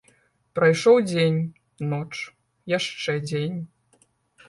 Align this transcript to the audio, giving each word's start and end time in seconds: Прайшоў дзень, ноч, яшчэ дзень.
Прайшоў 0.59 0.97
дзень, 1.09 1.37
ноч, 1.93 2.09
яшчэ 2.77 3.19
дзень. 3.31 3.59